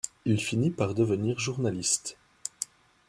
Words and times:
Il 0.25 0.41
finit 0.41 0.71
par 0.71 0.95
devenir 0.95 1.37
journaliste. 1.37 2.17